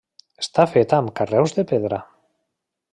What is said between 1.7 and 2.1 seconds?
pedra.